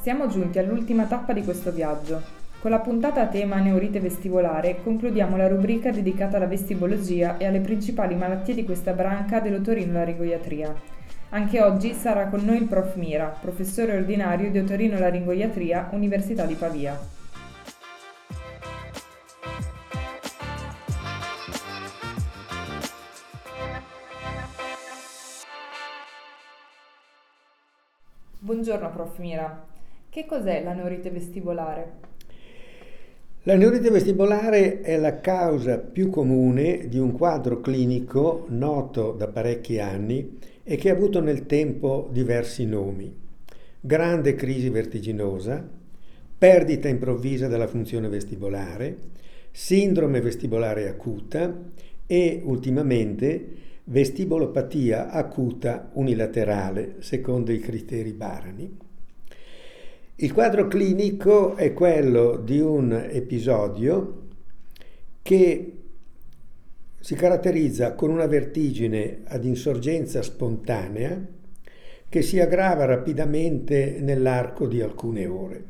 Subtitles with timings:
[0.00, 2.22] Siamo giunti all'ultima tappa di questo viaggio.
[2.60, 7.60] Con la puntata a tema neurite vestibolare concludiamo la rubrica dedicata alla vestibologia e alle
[7.60, 10.74] principali malattie di questa branca dell'otorinolaringoiatria.
[11.30, 16.98] Anche oggi sarà con noi il prof Mira, professore ordinario di otorinolaringoiatria, Università di Pavia.
[28.38, 29.76] Buongiorno prof Mira.
[30.18, 31.92] Che cos'è la neurite vestibolare?
[33.44, 39.78] La neurite vestibolare è la causa più comune di un quadro clinico noto da parecchi
[39.78, 43.16] anni e che ha avuto nel tempo diversi nomi.
[43.78, 45.64] Grande crisi vertiginosa,
[46.36, 48.96] perdita improvvisa della funzione vestibolare,
[49.52, 51.56] sindrome vestibolare acuta
[52.08, 53.46] e ultimamente
[53.84, 58.86] vestibolopatia acuta unilaterale, secondo i criteri Barani.
[60.20, 64.22] Il quadro clinico è quello di un episodio
[65.22, 65.72] che
[66.98, 71.24] si caratterizza con una vertigine ad insorgenza spontanea
[72.08, 75.64] che si aggrava rapidamente nell'arco di alcune ore.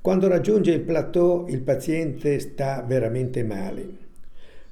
[0.00, 3.88] Quando raggiunge il plateau il paziente sta veramente male.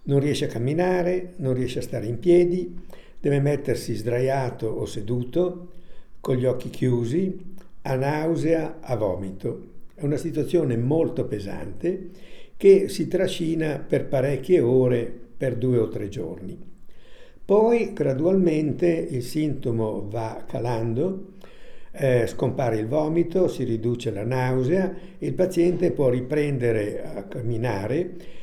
[0.05, 2.78] Non riesce a camminare, non riesce a stare in piedi,
[3.19, 5.72] deve mettersi sdraiato o seduto,
[6.20, 7.56] con gli occhi chiusi,
[7.89, 9.77] a nausea, a vomito.
[9.94, 12.11] È una situazione molto pesante
[12.56, 16.56] che si trascina per parecchie ore, per due o tre giorni.
[17.44, 21.36] Poi gradualmente il sintomo va calando,
[21.92, 28.36] eh, scompare il vomito, si riduce la nausea, il paziente può riprendere a camminare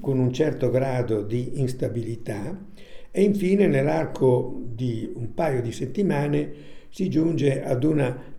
[0.00, 2.64] con un certo grado di instabilità
[3.10, 8.16] e infine nell'arco di un paio di settimane si giunge ad una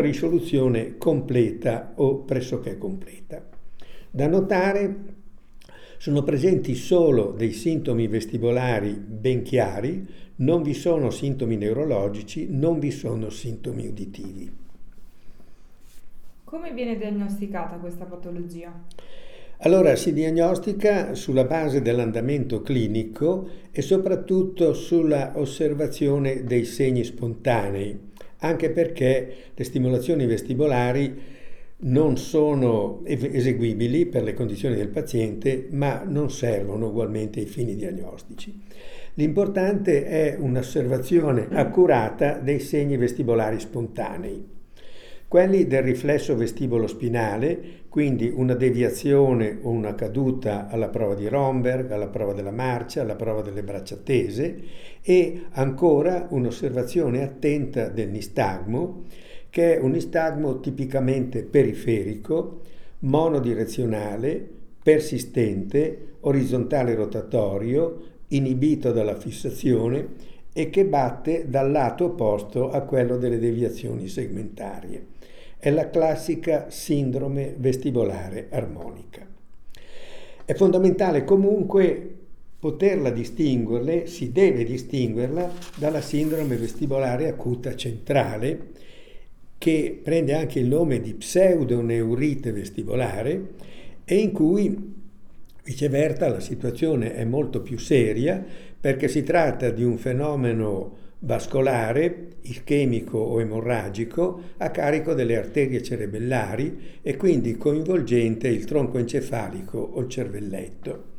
[0.00, 3.48] risoluzione completa o pressoché completa.
[4.10, 4.96] Da notare
[5.98, 10.04] sono presenti solo dei sintomi vestibolari ben chiari,
[10.38, 14.50] non vi sono sintomi neurologici, non vi sono sintomi uditivi.
[16.42, 18.82] Come viene diagnosticata questa patologia?
[19.64, 27.96] Allora si diagnostica sulla base dell'andamento clinico e soprattutto sulla osservazione dei segni spontanei,
[28.38, 31.16] anche perché le stimolazioni vestibolari
[31.84, 38.60] non sono eseguibili per le condizioni del paziente, ma non servono ugualmente ai fini diagnostici.
[39.14, 44.60] L'importante è un'osservazione accurata dei segni vestibolari spontanei
[45.32, 51.90] quelli del riflesso vestibolo spinale, quindi una deviazione o una caduta alla prova di Romberg,
[51.90, 54.62] alla prova della marcia, alla prova delle braccia tese
[55.00, 59.04] e ancora un'osservazione attenta del nistagmo,
[59.48, 62.60] che è un nistagmo tipicamente periferico,
[62.98, 64.46] monodirezionale,
[64.82, 70.08] persistente, orizzontale rotatorio, inibito dalla fissazione
[70.52, 75.11] e che batte dal lato opposto a quello delle deviazioni segmentarie
[75.62, 79.24] è la classica sindrome vestibolare armonica.
[80.44, 82.16] È fondamentale comunque
[82.58, 88.70] poterla distinguerle, si deve distinguerla dalla sindrome vestibolare acuta centrale,
[89.56, 93.50] che prende anche il nome di pseudoneurite vestibolare
[94.04, 94.94] e in cui
[95.62, 98.44] viceversa la situazione è molto più seria
[98.80, 106.98] perché si tratta di un fenomeno vascolare, ischemico o emorragico a carico delle arterie cerebellari
[107.02, 111.10] e quindi coinvolgente il tronco encefalico o il cervelletto.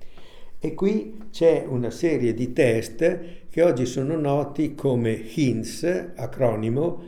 [0.60, 3.20] E qui c'è una serie di test
[3.50, 7.04] che oggi sono noti come HINS, acronimo,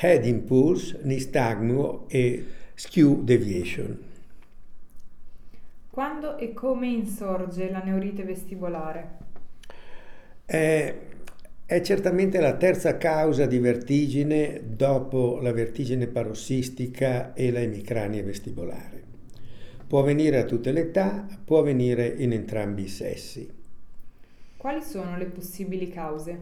[0.00, 2.44] Head Impulse, Nystagmo e
[2.74, 3.98] Skew Deviation.
[5.90, 9.18] Quando e come insorge la neurite vestibolare?
[10.46, 11.11] Eh,
[11.72, 19.02] è certamente la terza causa di vertigine dopo la vertigine parossistica e la emicrania vestibolare.
[19.86, 23.50] Può avvenire a tutte le età, può avvenire in entrambi i sessi.
[24.58, 26.38] Quali sono le possibili cause?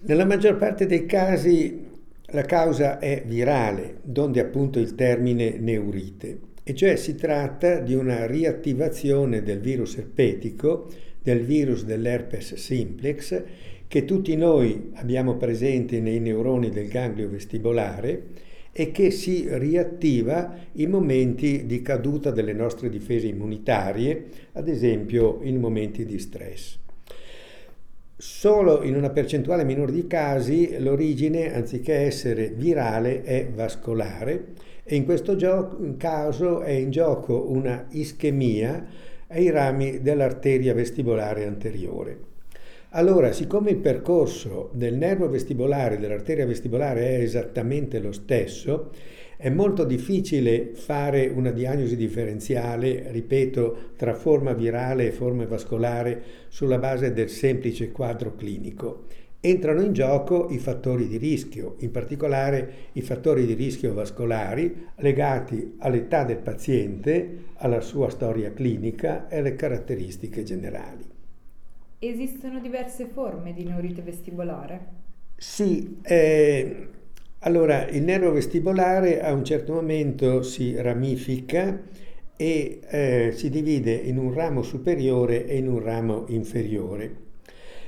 [0.00, 1.86] Nella maggior parte dei casi
[2.26, 8.26] la causa è virale, donde appunto il termine neurite, e cioè si tratta di una
[8.26, 10.90] riattivazione del virus erpetico,
[11.22, 13.42] del virus dell'herpes simplex,
[13.88, 20.90] che tutti noi abbiamo presente nei neuroni del ganglio vestibolare e che si riattiva in
[20.90, 26.78] momenti di caduta delle nostre difese immunitarie, ad esempio in momenti di stress.
[28.14, 35.04] Solo in una percentuale minore di casi l'origine, anziché essere virale, è vascolare e in
[35.04, 38.86] questo gioco, caso è in gioco una ischemia
[39.28, 42.18] ai rami dell'arteria vestibolare anteriore.
[42.92, 48.92] Allora, siccome il percorso del nervo vestibolare e dell'arteria vestibolare è esattamente lo stesso,
[49.36, 56.78] è molto difficile fare una diagnosi differenziale, ripeto, tra forma virale e forma vascolare sulla
[56.78, 59.04] base del semplice quadro clinico.
[59.38, 65.74] Entrano in gioco i fattori di rischio, in particolare i fattori di rischio vascolari legati
[65.80, 71.07] all'età del paziente, alla sua storia clinica e alle caratteristiche generali.
[72.00, 74.86] Esistono diverse forme di neurite vestibolare?
[75.36, 76.88] Sì, eh,
[77.40, 81.80] allora il nervo vestibolare a un certo momento si ramifica
[82.36, 87.16] e eh, si divide in un ramo superiore e in un ramo inferiore.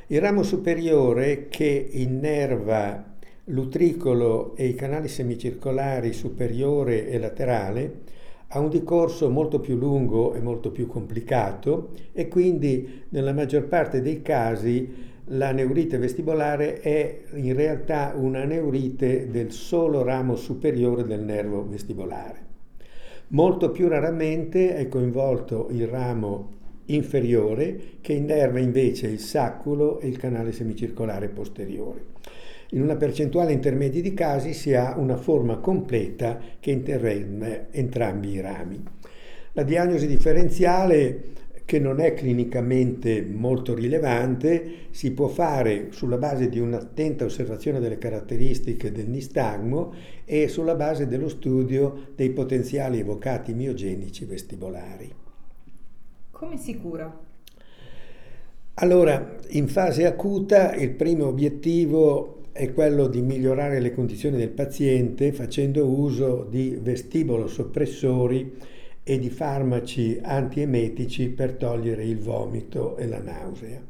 [0.09, 3.15] Il ramo superiore che innerva
[3.45, 8.10] l'utricolo e i canali semicircolari superiore e laterale
[8.53, 14.01] ha un decorso molto più lungo e molto più complicato e quindi nella maggior parte
[14.01, 21.21] dei casi la neurite vestibolare è in realtà una neurite del solo ramo superiore del
[21.21, 22.49] nervo vestibolare.
[23.29, 30.19] Molto più raramente è coinvolto il ramo inferiore che innerva invece il sacculo e il
[30.19, 32.07] canale semicircolare posteriore.
[32.73, 38.41] In una percentuale intermedia di casi si ha una forma completa che interrende entrambi i
[38.41, 38.81] rami.
[39.53, 41.39] La diagnosi differenziale
[41.71, 47.97] che non è clinicamente molto rilevante, si può fare sulla base di un'attenta osservazione delle
[47.97, 49.95] caratteristiche del nistagmo
[50.25, 55.15] e sulla base dello studio dei potenziali evocati miogenici vestibolari.
[56.33, 57.17] Come si cura?
[58.75, 65.33] Allora, in fase acuta il primo obiettivo è quello di migliorare le condizioni del paziente
[65.33, 68.53] facendo uso di vestibolo soppressori
[69.03, 73.81] e di farmaci antiemetici per togliere il vomito e la nausea.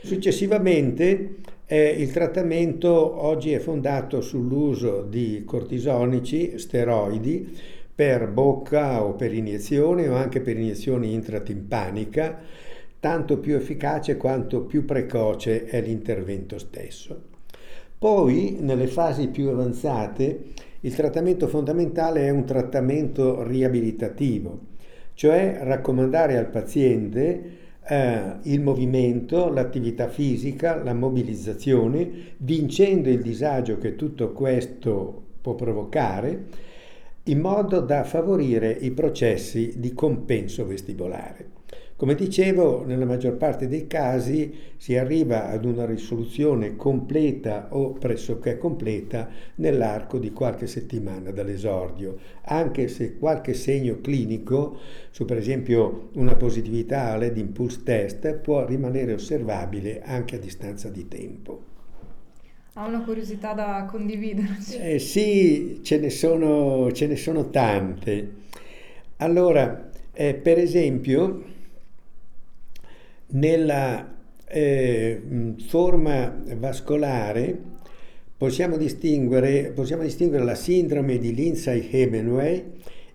[0.00, 1.36] Successivamente
[1.66, 2.90] eh, il trattamento
[3.24, 7.56] oggi è fondato sull'uso di cortisonici, steroidi,
[7.94, 12.38] per bocca o per iniezione o anche per iniezione intratimpanica,
[13.00, 17.36] tanto più efficace quanto più precoce è l'intervento stesso.
[17.98, 20.44] Poi, nelle fasi più avanzate,
[20.80, 24.60] il trattamento fondamentale è un trattamento riabilitativo,
[25.14, 33.96] cioè raccomandare al paziente eh, il movimento, l'attività fisica, la mobilizzazione, vincendo il disagio che
[33.96, 36.46] tutto questo può provocare
[37.24, 41.57] in modo da favorire i processi di compenso vestibolare.
[41.98, 48.56] Come dicevo, nella maggior parte dei casi si arriva ad una risoluzione completa o pressoché
[48.56, 54.78] completa nell'arco di qualche settimana dall'esordio, anche se qualche segno clinico,
[55.10, 61.08] su per esempio una positività all'ED Impulse Test, può rimanere osservabile anche a distanza di
[61.08, 61.62] tempo.
[62.74, 64.56] Ha una curiosità da condividere?
[64.78, 68.34] Eh, sì, ce ne, sono, ce ne, sono, tante.
[69.16, 71.56] Allora, eh, per esempio,
[73.30, 74.14] nella
[74.46, 77.76] eh, forma vascolare
[78.36, 82.64] possiamo distinguere, possiamo distinguere la sindrome di Lindsay-Hebenway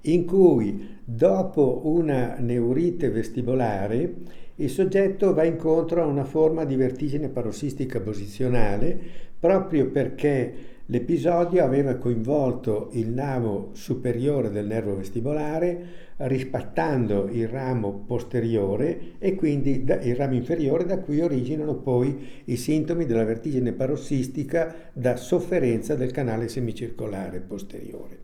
[0.01, 4.13] in cui dopo una neurite vestibolare
[4.58, 9.00] il soggetto va incontro a una forma di vertigine parossistica posizionale
[9.39, 10.53] proprio perché
[10.88, 19.84] l'episodio aveva coinvolto il navo superiore del nervo vestibolare rispattando il ramo posteriore e quindi
[19.84, 26.12] il ramo inferiore da cui originano poi i sintomi della vertigine parossistica da sofferenza del
[26.12, 28.20] canale semicircolare posteriore.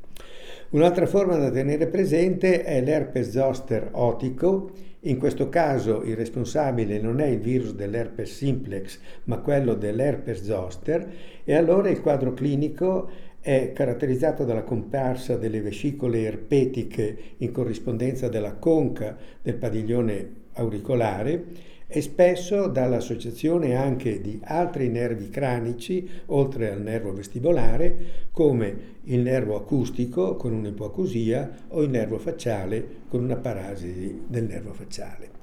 [0.71, 4.71] Un'altra forma da tenere presente è l'herpes zoster otico,
[5.03, 11.09] in questo caso il responsabile non è il virus dell'herpes simplex, ma quello dell'herpes zoster
[11.45, 18.55] e allora il quadro clinico è caratterizzato dalla comparsa delle vescicole erpetiche in corrispondenza della
[18.55, 21.45] conca del padiglione auricolare
[21.91, 29.55] e spesso dall'associazione anche di altri nervi cranici, oltre al nervo vestibolare, come il nervo
[29.55, 35.37] acustico con un'ipoacusia o il nervo facciale con una parasi del nervo facciale.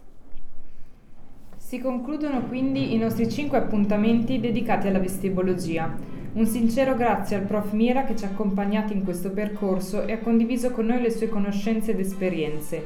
[1.57, 5.93] Si concludono quindi i nostri cinque appuntamenti dedicati alla vestibologia.
[6.35, 10.19] Un sincero grazie al prof Mira che ci ha accompagnati in questo percorso e ha
[10.19, 12.85] condiviso con noi le sue conoscenze ed esperienze.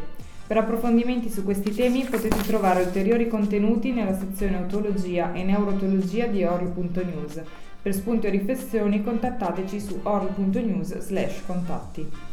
[0.50, 6.42] Per approfondimenti su questi temi potete trovare ulteriori contenuti nella sezione Otologia e Neurotologia di
[6.42, 7.40] orl.news.
[7.80, 12.29] Per spunti o riflessioni contattateci su orl.news/contatti.